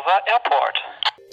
[0.00, 0.76] Hannover Airport.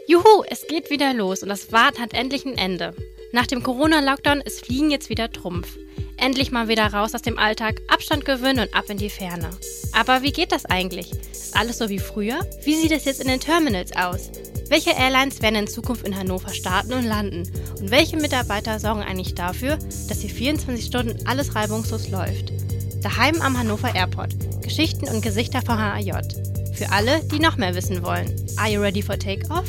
[0.08, 2.94] Juhu, es geht wieder los und das Warten hat endlich ein Ende.
[3.32, 5.78] Nach dem Corona-Lockdown ist Fliegen jetzt wieder Trumpf.
[6.18, 9.50] Endlich mal wieder raus aus dem Alltag, Abstand gewöhnen und ab in die Ferne.
[9.94, 11.12] Aber wie geht das eigentlich?
[11.32, 12.40] Ist alles so wie früher?
[12.64, 14.32] Wie sieht es jetzt in den Terminals aus?
[14.70, 17.50] Welche Airlines werden in Zukunft in Hannover starten und landen?
[17.80, 19.78] Und welche Mitarbeiter sorgen eigentlich dafür,
[20.10, 22.52] dass hier 24 Stunden alles reibungslos läuft?
[23.02, 24.34] Daheim am Hannover Airport.
[24.62, 26.12] Geschichten und Gesichter von HAJ.
[26.78, 28.32] Für alle, die noch mehr wissen wollen.
[28.58, 29.66] Are you ready for takeoff?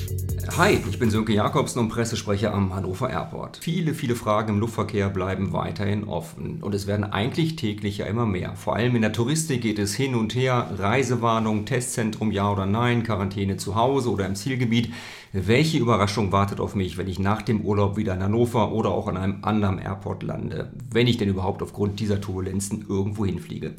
[0.58, 3.56] Hi, ich bin Sönke Jakobsen und Pressesprecher am Hannover Airport.
[3.62, 8.26] Viele, viele Fragen im Luftverkehr bleiben weiterhin offen und es werden eigentlich täglich ja immer
[8.26, 8.56] mehr.
[8.56, 10.70] Vor allem in der Touristik geht es hin und her.
[10.76, 14.92] Reisewarnung, Testzentrum, ja oder nein, Quarantäne zu Hause oder im Zielgebiet.
[15.32, 19.08] Welche Überraschung wartet auf mich, wenn ich nach dem Urlaub wieder in Hannover oder auch
[19.08, 23.74] an einem anderen Airport lande, wenn ich denn überhaupt aufgrund dieser Turbulenzen irgendwo hinfliege?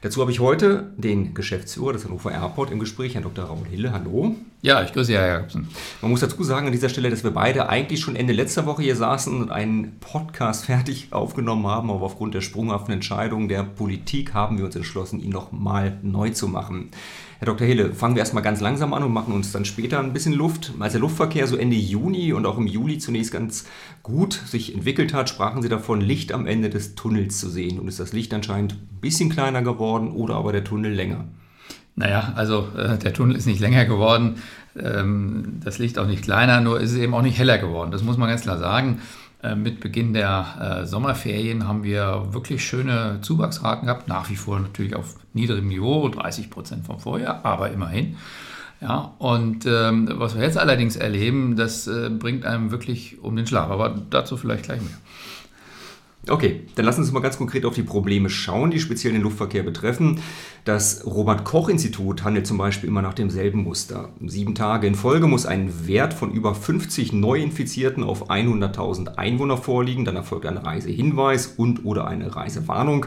[0.00, 3.44] Dazu habe ich heute den Geschäftsführer des Hannover Airport im Gespräch, Herrn Dr.
[3.44, 3.92] Raul Hille.
[3.92, 4.34] Hallo.
[4.62, 5.68] Ja, ich grüße Herr Jakobsen.
[6.00, 8.82] Man muss dazu sagen an dieser Stelle, dass wir beide eigentlich schon Ende letzter Woche
[8.82, 14.32] hier saßen und einen Podcast fertig aufgenommen haben, aber aufgrund der sprunghaften Entscheidung der Politik
[14.32, 16.92] haben wir uns entschlossen, ihn nochmal neu zu machen.
[17.38, 17.66] Herr Dr.
[17.66, 20.72] Hille, fangen wir erstmal ganz langsam an und machen uns dann später ein bisschen Luft.
[20.78, 23.66] Als der Luftverkehr so Ende Juni und auch im Juli zunächst ganz
[24.02, 27.80] gut sich entwickelt hat, sprachen Sie davon, Licht am Ende des Tunnels zu sehen.
[27.80, 31.24] Und ist das Licht anscheinend ein bisschen kleiner geworden oder aber der Tunnel länger?
[31.96, 34.36] Naja, also äh, der Tunnel ist nicht länger geworden,
[34.76, 37.90] ähm, das Licht auch nicht kleiner, nur ist es eben auch nicht heller geworden.
[37.92, 39.00] Das muss man ganz klar sagen.
[39.44, 44.58] Äh, mit Beginn der äh, Sommerferien haben wir wirklich schöne Zuwachsraten gehabt, nach wie vor
[44.58, 48.16] natürlich auf niedrigem Niveau, 30 Prozent vom Vorjahr, aber immerhin.
[48.80, 53.46] Ja, und ähm, was wir jetzt allerdings erleben, das äh, bringt einem wirklich um den
[53.46, 53.70] Schlaf.
[53.70, 54.98] Aber dazu vielleicht gleich mehr.
[56.28, 59.22] Okay, dann lassen Sie uns mal ganz konkret auf die Probleme schauen, die speziell den
[59.22, 60.20] Luftverkehr betreffen.
[60.64, 64.08] Das Robert-Koch-Institut handelt zum Beispiel immer nach demselben Muster.
[64.24, 70.06] Sieben Tage in Folge muss ein Wert von über 50 Neuinfizierten auf 100.000 Einwohner vorliegen.
[70.06, 73.06] Dann erfolgt ein Reisehinweis und oder eine Reisewarnung.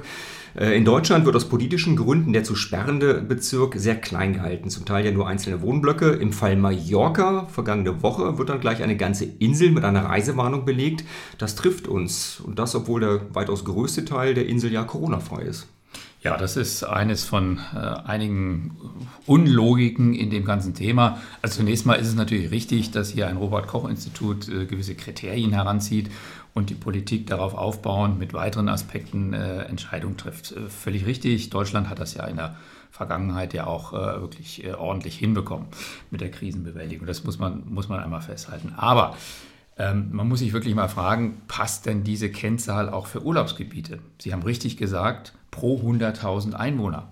[0.58, 4.86] Äh, in Deutschland wird aus politischen Gründen der zu sperrende Bezirk sehr klein gehalten, zum
[4.86, 6.10] Teil ja nur einzelne Wohnblöcke.
[6.10, 11.04] Im Fall Mallorca vergangene Woche wird dann gleich eine ganze Insel mit einer Reisewarnung belegt.
[11.38, 15.68] Das trifft uns und das, obwohl der weitaus größte Teil der Insel ja Corona-frei ist.
[16.24, 18.76] Ja, das ist eines von äh, einigen
[19.28, 21.20] Unlogiken in dem ganzen Thema.
[21.44, 26.10] Also zunächst mal ist es natürlich richtig, dass hier ein Robert-Koch-Institut äh, gewisse Kriterien heranzieht
[26.58, 30.52] und die Politik darauf aufbauen, mit weiteren Aspekten äh, Entscheidungen trifft.
[30.52, 31.52] Äh, völlig richtig.
[31.52, 32.56] Deutschland hat das ja in der
[32.90, 35.68] Vergangenheit ja auch äh, wirklich äh, ordentlich hinbekommen
[36.10, 37.06] mit der Krisenbewältigung.
[37.06, 38.74] Das muss man, muss man einmal festhalten.
[38.76, 39.16] Aber
[39.78, 44.00] ähm, man muss sich wirklich mal fragen, passt denn diese Kennzahl auch für Urlaubsgebiete?
[44.20, 47.12] Sie haben richtig gesagt, pro 100.000 Einwohner.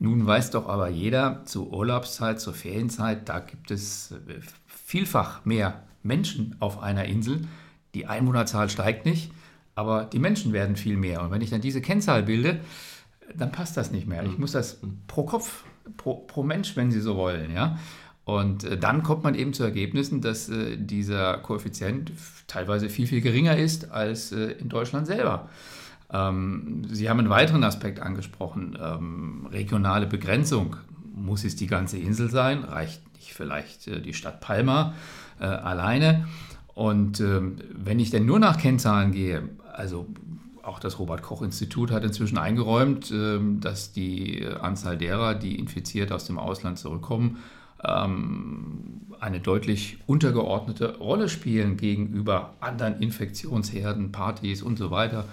[0.00, 5.84] Nun weiß doch aber jeder, zur Urlaubszeit, zur Ferienzeit, da gibt es äh, vielfach mehr
[6.02, 7.42] Menschen auf einer Insel
[7.94, 9.32] die Einwohnerzahl steigt nicht,
[9.74, 11.22] aber die Menschen werden viel mehr.
[11.22, 12.60] Und wenn ich dann diese Kennzahl bilde,
[13.34, 14.24] dann passt das nicht mehr.
[14.24, 15.64] Ich muss das pro Kopf,
[15.96, 17.78] pro, pro Mensch, wenn Sie so wollen, ja.
[18.24, 22.12] Und äh, dann kommt man eben zu Ergebnissen, dass äh, dieser Koeffizient
[22.46, 25.48] teilweise viel, viel geringer ist als äh, in Deutschland selber.
[26.12, 30.76] Ähm, Sie haben einen weiteren Aspekt angesprochen, ähm, regionale Begrenzung.
[31.14, 32.62] Muss es die ganze Insel sein?
[32.62, 34.94] Reicht nicht vielleicht äh, die Stadt Palma
[35.38, 36.26] alleine?
[36.74, 40.06] Und ähm, wenn ich denn nur nach Kennzahlen gehe, also
[40.62, 46.12] auch das Robert Koch Institut hat inzwischen eingeräumt, ähm, dass die Anzahl derer, die infiziert
[46.12, 47.38] aus dem Ausland zurückkommen,
[47.84, 55.24] ähm, eine deutlich untergeordnete Rolle spielen gegenüber anderen Infektionsherden, Partys und so weiter.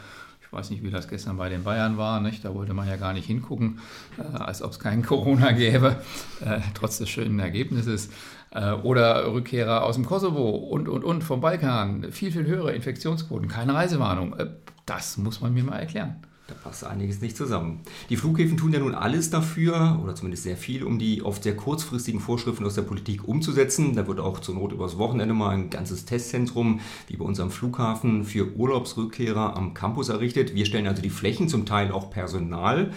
[0.48, 2.22] Ich weiß nicht, wie das gestern bei den Bayern war.
[2.22, 2.46] Nicht?
[2.46, 3.80] Da wollte man ja gar nicht hingucken,
[4.18, 5.98] äh, als ob es kein Corona gäbe,
[6.40, 8.10] äh, trotz des schönen Ergebnisses.
[8.52, 12.12] Äh, oder Rückkehrer aus dem Kosovo und, und, und vom Balkan.
[12.12, 14.36] Viel, viel höhere Infektionsquoten, keine Reisewarnung.
[14.38, 14.48] Äh,
[14.86, 16.16] das muss man mir mal erklären.
[16.48, 17.82] Da passt einiges nicht zusammen.
[18.10, 21.58] Die Flughäfen tun ja nun alles dafür, oder zumindest sehr viel, um die oft sehr
[21.58, 23.96] kurzfristigen Vorschriften aus der Politik umzusetzen.
[23.96, 28.24] Da wird auch zur Not übers Wochenende mal ein ganzes Testzentrum, wie bei unserem Flughafen,
[28.24, 30.56] für Urlaubsrückkehrer am Campus errichtet.
[30.56, 32.92] Wir stellen also die Flächen, zum Teil auch Personal.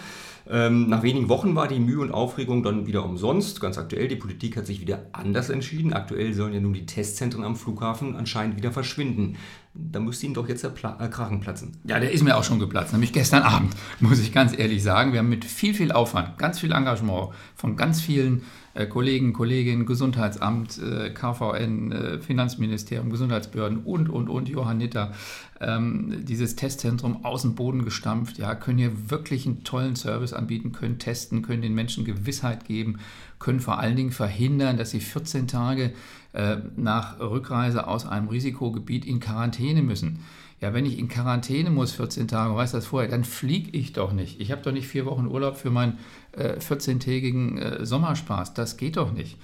[0.49, 3.61] Ähm, nach wenigen Wochen war die Mühe und Aufregung dann wieder umsonst.
[3.61, 5.93] Ganz aktuell, die Politik hat sich wieder anders entschieden.
[5.93, 9.37] Aktuell sollen ja nun die Testzentren am Flughafen anscheinend wieder verschwinden
[9.73, 11.77] da müsste Ihnen doch jetzt der Pla äh, Kragen platzen.
[11.85, 15.13] Ja, der ist mir auch schon geplatzt, nämlich gestern Abend, muss ich ganz ehrlich sagen.
[15.13, 18.43] Wir haben mit viel, viel Aufwand, ganz viel Engagement von ganz vielen
[18.89, 25.13] Kollegen, Kolleginnen, Gesundheitsamt, äh, KVN, äh, Finanzministerium, Gesundheitsbehörden und, und, und, Johanniter,
[25.59, 28.37] ähm, dieses Testzentrum aus dem Boden gestampft.
[28.37, 32.99] Ja, können hier wirklich einen tollen Service anbieten, können testen, können den Menschen Gewissheit geben,
[33.39, 35.91] können vor allen Dingen verhindern, dass sie 14 Tage
[36.33, 40.19] äh, nach Rückreise aus einem Risikogebiet in Quarantäne müssen.
[40.61, 44.13] Ja, wenn ich in Quarantäne muss, 14 Tage, weiß das vorher, dann fliege ich doch
[44.13, 44.39] nicht.
[44.39, 45.97] Ich habe doch nicht vier Wochen Urlaub für meinen
[46.33, 48.53] äh, 14-tägigen äh, Sommerspaß.
[48.53, 49.37] Das geht doch nicht.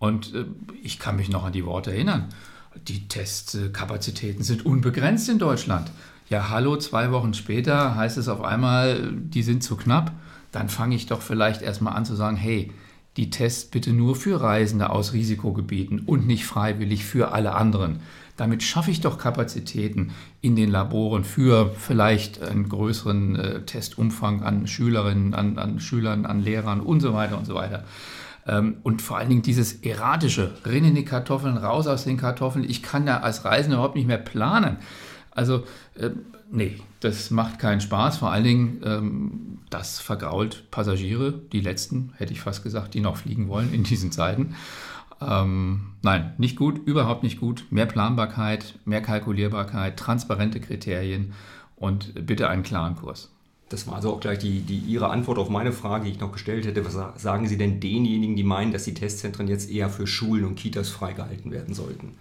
[0.00, 0.44] Und äh,
[0.82, 2.30] ich kann mich noch an die Worte erinnern.
[2.88, 5.90] Die Testkapazitäten sind unbegrenzt in Deutschland.
[6.28, 10.12] Ja, hallo, zwei Wochen später heißt es auf einmal, die sind zu knapp.
[10.50, 12.72] Dann fange ich doch vielleicht erstmal an zu sagen, hey,
[13.16, 18.00] die Tests bitte nur für Reisende aus Risikogebieten und nicht freiwillig für alle anderen.
[18.36, 24.66] Damit schaffe ich doch Kapazitäten in den Laboren für vielleicht einen größeren äh, Testumfang an
[24.66, 27.84] Schülerinnen, an, an, Schülern, an Lehrern und so weiter und so weiter.
[28.46, 32.68] Ähm, und vor allen Dingen dieses erratische, rein in die Kartoffeln, raus aus den Kartoffeln.
[32.68, 34.76] Ich kann da als Reisender überhaupt nicht mehr planen.
[35.30, 35.64] Also,
[35.94, 36.10] äh,
[36.50, 38.18] nee, das macht keinen Spaß.
[38.18, 43.16] Vor allen Dingen, ähm, das vergrault Passagiere, die letzten, hätte ich fast gesagt, die noch
[43.16, 44.54] fliegen wollen in diesen Zeiten.
[45.20, 47.64] Ähm, nein, nicht gut, überhaupt nicht gut.
[47.70, 51.32] Mehr Planbarkeit, mehr Kalkulierbarkeit, transparente Kriterien
[51.76, 53.30] und bitte einen klaren Kurs.
[53.68, 56.32] Das war also auch gleich die, die, Ihre Antwort auf meine Frage, die ich noch
[56.32, 56.84] gestellt hätte.
[56.84, 60.54] Was sagen Sie denn denjenigen, die meinen, dass die Testzentren jetzt eher für Schulen und
[60.54, 62.12] Kitas freigehalten werden sollten?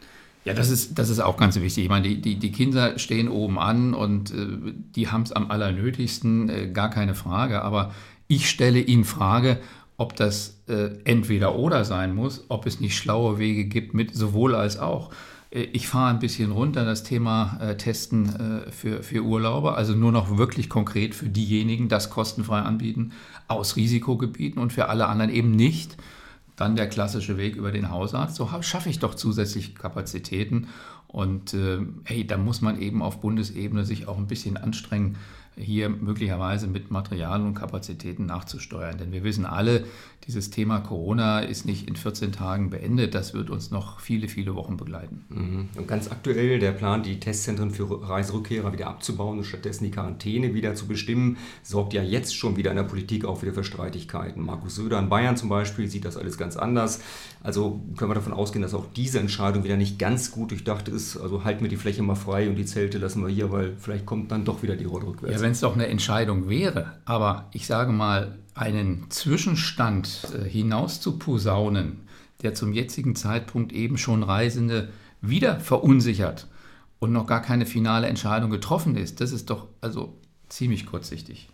[0.45, 1.86] Ja, das ist, das ist auch ganz wichtig.
[1.86, 5.50] Ich meine, die, die, die Kinder stehen oben an und äh, die haben es am
[5.50, 7.63] allernötigsten, äh, gar keine Frage.
[7.63, 7.92] Aber
[8.27, 9.59] ich stelle in Frage,
[9.97, 14.53] ob das äh, entweder oder sein muss, ob es nicht schlaue Wege gibt mit sowohl
[14.53, 15.09] als auch.
[15.50, 19.94] Äh, ich fahre ein bisschen runter das Thema äh, Testen äh, für, für Urlauber, also
[19.94, 23.13] nur noch wirklich konkret für diejenigen das kostenfrei anbieten
[23.48, 25.98] aus Risikogebieten und für alle anderen eben nicht.
[26.55, 28.35] Dann der klassische Weg über den Hausarzt.
[28.35, 30.67] So schaffe ich doch zusätzliche Kapazitäten.
[31.07, 35.17] Und äh, hey, da muss man eben auf Bundesebene sich auch ein bisschen anstrengen,
[35.57, 38.97] hier möglicherweise mit Material und Kapazitäten nachzusteuern.
[38.97, 39.85] Denn wir wissen alle,
[40.27, 43.13] dieses Thema Corona ist nicht in 14 Tagen beendet.
[43.13, 45.25] Das wird uns noch viele, viele Wochen begleiten.
[45.29, 45.69] Mhm.
[45.77, 50.55] Und ganz aktuell der Plan, die Testzentren für Reiserückkehrer wieder abzubauen und stattdessen die Quarantäne
[50.55, 54.43] wieder zu bestimmen, sorgt ja jetzt schon wieder in der Politik auch wieder für Streitigkeiten.
[54.43, 57.01] Markus Söder in Bayern zum Beispiel sieht das alles ganz anders.
[57.43, 61.17] Also können wir davon ausgehen, dass auch diese Entscheidung wieder nicht ganz gut durchdacht ist.
[61.17, 64.07] Also halten wir die Fläche mal frei und die Zelte lassen wir hier, weil vielleicht
[64.07, 65.35] kommt dann doch wieder die Rolle rückwärts.
[65.35, 66.94] Ja, wenn es doch eine Entscheidung wäre.
[67.06, 72.07] Aber ich sage mal, einen Zwischenstand äh, hinaus zu posaunen,
[72.42, 74.89] der zum jetzigen Zeitpunkt eben schon Reisende
[75.21, 76.47] wieder verunsichert
[76.97, 80.18] und noch gar keine finale Entscheidung getroffen ist, das ist doch also
[80.50, 81.48] ziemlich kurzsichtig.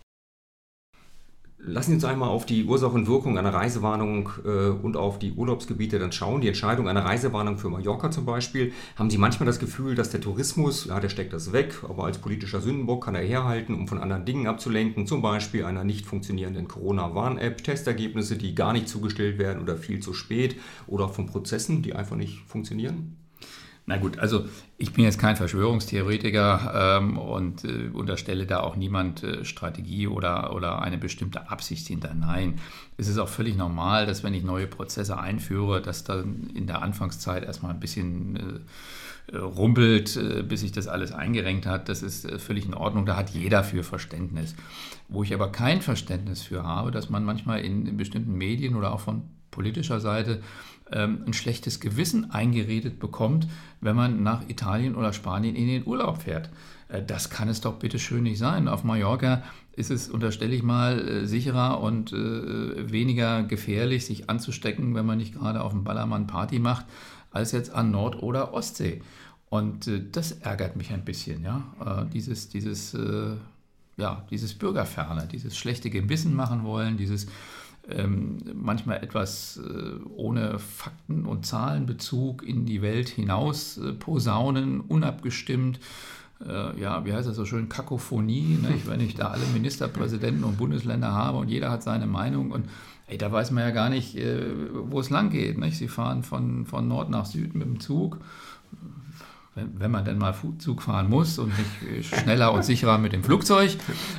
[1.64, 5.30] Lassen Sie uns einmal auf die Ursache und Wirkung einer Reisewarnung äh, und auf die
[5.30, 6.40] Urlaubsgebiete dann schauen.
[6.40, 8.72] Die Entscheidung einer Reisewarnung für Mallorca zum Beispiel.
[8.96, 12.18] Haben Sie manchmal das Gefühl, dass der Tourismus, ja, der steckt das weg, aber als
[12.18, 16.66] politischer Sündenbock kann er herhalten, um von anderen Dingen abzulenken, zum Beispiel einer nicht funktionierenden
[16.66, 20.56] Corona-Warn-App, Testergebnisse, die gar nicht zugestellt werden oder viel zu spät
[20.88, 23.21] oder von Prozessen, die einfach nicht funktionieren?
[23.84, 24.46] Na gut, also
[24.78, 30.54] ich bin jetzt kein Verschwörungstheoretiker ähm, und äh, unterstelle da auch niemand äh, Strategie oder,
[30.54, 32.14] oder eine bestimmte Absicht hinter.
[32.14, 32.60] Nein,
[32.96, 36.80] es ist auch völlig normal, dass wenn ich neue Prozesse einführe, dass dann in der
[36.80, 41.88] Anfangszeit erstmal ein bisschen äh, rumpelt, äh, bis sich das alles eingerenkt hat.
[41.88, 44.54] Das ist äh, völlig in Ordnung, da hat jeder für Verständnis.
[45.08, 48.92] Wo ich aber kein Verständnis für habe, dass man manchmal in, in bestimmten Medien oder
[48.92, 50.40] auch von politischer Seite
[50.92, 53.48] ähm, ein schlechtes Gewissen eingeredet bekommt,
[53.80, 56.50] wenn man nach Italien oder Spanien in den Urlaub fährt.
[56.88, 58.68] Äh, das kann es doch bitte schön nicht sein.
[58.68, 64.94] Auf Mallorca ist es, unterstelle ich mal, äh, sicherer und äh, weniger gefährlich, sich anzustecken,
[64.94, 66.86] wenn man nicht gerade auf dem Ballermann Party macht,
[67.30, 69.02] als jetzt an Nord- oder Ostsee.
[69.48, 72.06] Und das ärgert mich ein bisschen, ja.
[72.10, 72.96] dieses, dieses,
[73.98, 77.26] ja, dieses Bürgerferne, dieses schlechte Gewissen machen wollen, dieses
[77.88, 85.80] ähm, manchmal etwas äh, ohne Fakten- und Zahlenbezug in die Welt hinaus äh, posaunen, unabgestimmt.
[86.46, 88.74] Äh, ja, wie heißt das so schön, Kakophonie, ne?
[88.86, 92.68] wenn ich da alle Ministerpräsidenten und Bundesländer habe und jeder hat seine Meinung und
[93.08, 95.58] ey, da weiß man ja gar nicht, äh, wo es lang geht.
[95.58, 95.76] Nicht?
[95.76, 98.18] Sie fahren von, von Nord nach Süd mit dem Zug
[99.54, 103.22] wenn, wenn man denn mal Zug fahren muss und nicht schneller und sicherer mit dem
[103.22, 103.76] Flugzeug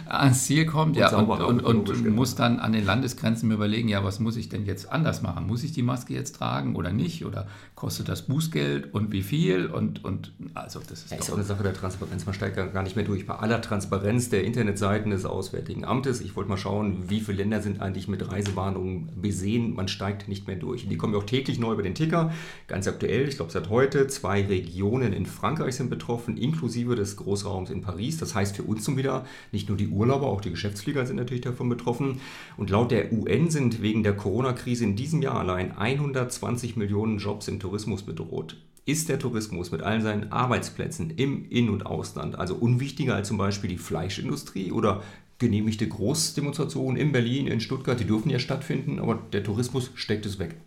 [0.07, 2.15] ans Ziel kommt, und ja, und, und, und, und genau.
[2.15, 5.47] muss dann an den Landesgrenzen überlegen, ja, was muss ich denn jetzt anders machen?
[5.47, 7.25] Muss ich die Maske jetzt tragen oder nicht?
[7.25, 9.65] Oder kostet das Bußgeld und wie viel?
[9.65, 12.27] Und, und also das ist, ja, ist auch eine Sache der Transparenz.
[12.27, 13.25] Man steigt gar nicht mehr durch.
[13.25, 17.61] Bei aller Transparenz der Internetseiten des Auswärtigen Amtes, ich wollte mal schauen, wie viele Länder
[17.61, 19.73] sind eigentlich mit Reisewarnungen besehen.
[19.73, 20.87] Man steigt nicht mehr durch.
[20.87, 22.31] Die kommen ja auch täglich neu über den Ticker.
[22.67, 27.15] Ganz aktuell, ich glaube seit heute, zwei Regionen in in Frankreich sind betroffen, inklusive des
[27.15, 28.17] Großraums in Paris.
[28.17, 31.43] Das heißt für uns zum wieder, nicht nur die Urlauber, auch die Geschäftsflieger sind natürlich
[31.43, 32.19] davon betroffen.
[32.57, 37.47] Und laut der UN sind wegen der Corona-Krise in diesem Jahr allein 120 Millionen Jobs
[37.47, 38.57] im Tourismus bedroht.
[38.85, 43.37] Ist der Tourismus mit all seinen Arbeitsplätzen im In- und Ausland also unwichtiger als zum
[43.37, 45.03] Beispiel die Fleischindustrie oder
[45.39, 47.97] genehmigte Großdemonstrationen in Berlin, in Stuttgart?
[47.97, 50.57] Die dürfen ja stattfinden, aber der Tourismus steckt es weg.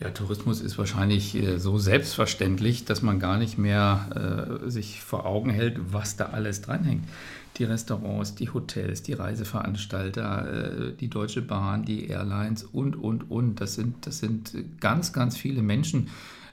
[0.00, 5.26] Ja, Tourismus ist wahrscheinlich äh, so selbstverständlich, dass man gar nicht mehr äh, sich vor
[5.26, 7.04] Augen hält, was da alles dranhängt.
[7.56, 13.60] Die Restaurants, die Hotels, die Reiseveranstalter, äh, die Deutsche Bahn, die Airlines und, und, und.
[13.60, 16.10] Das sind, das sind ganz, ganz viele Menschen,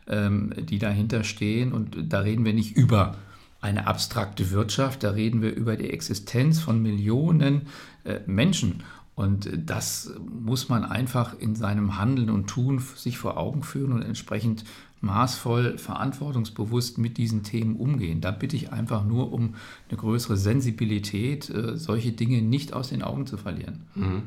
[0.08, 1.72] ähm, die dahinter stehen.
[1.72, 3.16] Und da reden wir nicht über
[3.62, 7.68] eine abstrakte Wirtschaft, da reden wir über die Existenz von Millionen
[8.06, 8.84] äh, Menschen.
[9.16, 14.02] Und das muss man einfach in seinem Handeln und Tun sich vor Augen führen und
[14.02, 14.66] entsprechend
[15.00, 18.20] maßvoll, verantwortungsbewusst mit diesen Themen umgehen.
[18.20, 19.56] Da bitte ich einfach nur um
[19.90, 23.84] eine größere Sensibilität, äh, solche Dinge nicht aus den Augen zu verlieren.
[23.96, 24.24] Mhm.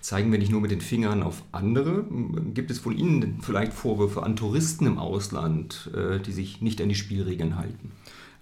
[0.00, 2.04] Zeigen wir nicht nur mit den Fingern auf andere?
[2.54, 6.88] Gibt es von Ihnen vielleicht Vorwürfe an Touristen im Ausland, äh, die sich nicht an
[6.88, 7.92] die Spielregeln halten?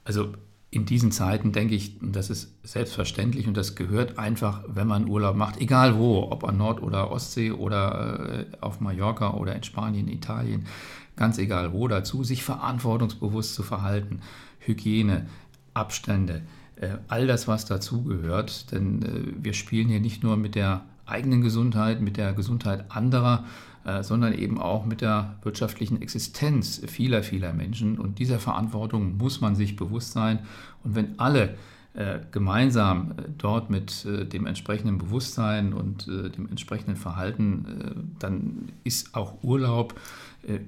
[0.04, 0.32] Also
[0.74, 5.36] in diesen Zeiten denke ich, das ist selbstverständlich und das gehört einfach, wenn man Urlaub
[5.36, 10.08] macht, egal wo, ob an Nord- oder Ostsee oder äh, auf Mallorca oder in Spanien,
[10.08, 10.66] Italien,
[11.14, 14.20] ganz egal wo, dazu, sich verantwortungsbewusst zu verhalten.
[14.58, 15.26] Hygiene,
[15.74, 16.42] Abstände,
[16.76, 21.42] äh, all das, was dazugehört, denn äh, wir spielen hier nicht nur mit der eigenen
[21.42, 23.44] Gesundheit, mit der Gesundheit anderer,
[23.84, 27.98] äh, sondern eben auch mit der wirtschaftlichen Existenz vieler, vieler Menschen.
[27.98, 30.38] Und dieser Verantwortung muss man sich bewusst sein.
[30.82, 31.56] Und wenn alle
[31.92, 39.42] äh, gemeinsam äh, dort mit dem entsprechenden Bewusstsein und dem entsprechenden Verhalten, dann ist auch
[39.42, 40.00] Urlaub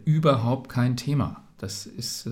[0.04, 1.42] überhaupt kein Thema.
[1.58, 2.28] Das ist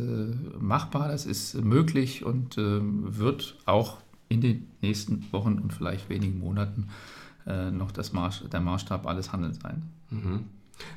[0.59, 6.89] machbar, das ist möglich und wird auch in den nächsten Wochen und vielleicht wenigen Monaten
[7.47, 9.83] noch das Maß, der Maßstab alles Handelns sein.
[10.11, 10.45] Mhm.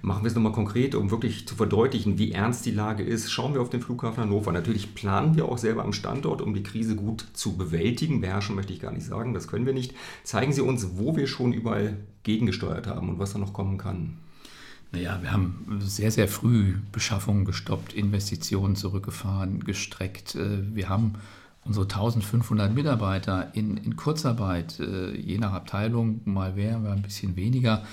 [0.02, 3.32] Machen wir es nochmal konkret, um wirklich zu verdeutlichen, wie ernst die Lage ist.
[3.32, 4.52] Schauen wir auf den Flughafen Hannover.
[4.52, 8.22] Natürlich planen wir auch selber am Standort, um die Krise gut zu bewältigen.
[8.22, 9.94] Beherrschen möchte ich gar nicht sagen, das können wir nicht.
[10.24, 14.18] Zeigen Sie uns, wo wir schon überall gegengesteuert haben und was da noch kommen kann.
[14.92, 20.36] Naja, wir haben sehr, sehr früh Beschaffungen gestoppt, Investitionen zurückgefahren, gestreckt.
[20.36, 21.16] Äh, wir haben
[21.68, 27.36] unsere 1500 Mitarbeiter in, in Kurzarbeit, äh, je nach Abteilung, mal mehr, mal ein bisschen
[27.36, 27.84] weniger,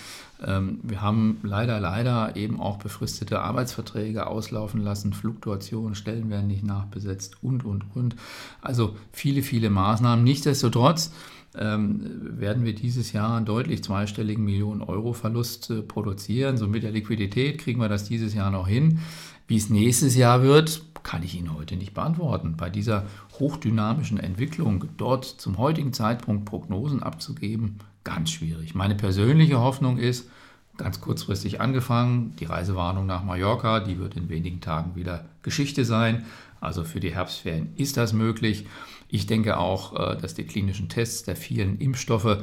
[0.46, 6.64] ähm, wir haben leider, leider eben auch befristete Arbeitsverträge auslaufen lassen, Fluktuationen, Stellen werden nicht
[6.64, 8.16] nachbesetzt und, und, und.
[8.60, 10.24] Also viele, viele Maßnahmen.
[10.24, 11.12] Nichtsdestotrotz
[11.58, 16.56] ähm, werden wir dieses Jahr einen deutlich zweistelligen Millionen Euro Verlust äh, produzieren.
[16.56, 19.00] So mit der Liquidität kriegen wir das dieses Jahr noch hin.
[19.46, 22.56] Wie es nächstes Jahr wird, kann ich Ihnen heute nicht beantworten.
[22.56, 23.04] Bei dieser
[23.38, 28.74] hochdynamischen Entwicklung dort zum heutigen Zeitpunkt Prognosen abzugeben, ganz schwierig.
[28.74, 30.28] Meine persönliche Hoffnung ist,
[30.76, 36.24] ganz kurzfristig angefangen, die Reisewarnung nach Mallorca, die wird in wenigen Tagen wieder Geschichte sein.
[36.64, 38.66] Also für die Herbstferien ist das möglich.
[39.08, 42.38] Ich denke auch, äh, dass die klinischen Tests der vielen Impfstoffe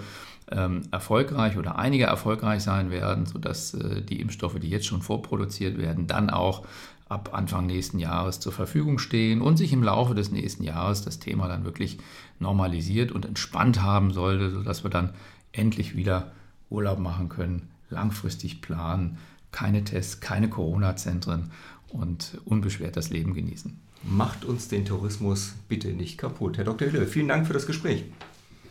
[0.51, 5.77] ähm, erfolgreich oder einige erfolgreich sein werden, sodass äh, die Impfstoffe, die jetzt schon vorproduziert
[5.77, 6.65] werden, dann auch
[7.09, 11.19] ab Anfang nächsten Jahres zur Verfügung stehen und sich im Laufe des nächsten Jahres das
[11.19, 11.97] Thema dann wirklich
[12.39, 15.13] normalisiert und entspannt haben sollte, sodass wir dann
[15.51, 16.31] endlich wieder
[16.69, 19.17] Urlaub machen können, langfristig planen,
[19.51, 21.51] keine Tests, keine Corona-Zentren
[21.89, 23.77] und unbeschwert das Leben genießen.
[24.03, 26.58] Macht uns den Tourismus bitte nicht kaputt.
[26.58, 26.89] Herr Dr.
[26.89, 28.03] Hille, vielen Dank für das Gespräch.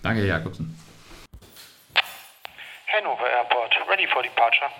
[0.02, 0.76] Danke, Herr Jakobsen.
[2.92, 4.70] Hannover Airport, ready for departure.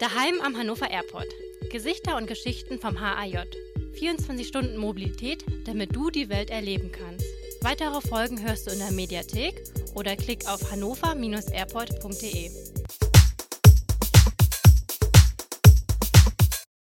[0.00, 1.28] Daheim am Hannover Airport.
[1.70, 3.44] Gesichter und Geschichten vom HAJ.
[3.98, 7.26] 24 Stunden Mobilität, damit du die Welt erleben kannst.
[7.62, 9.62] Weitere Folgen hörst du in der Mediathek
[9.94, 12.73] oder klick auf hannover-airport.de.